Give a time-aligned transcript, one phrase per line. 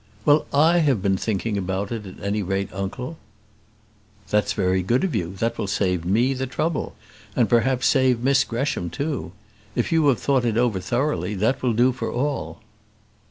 [0.25, 3.19] "Well, I have been thinking about it, at any rate, uncle."
[4.31, 6.95] "That's very good of you; that will save me the trouble;
[7.35, 9.31] and perhaps save Miss Gresham too.
[9.75, 12.61] If you have thought it over thoroughly, that will do for all."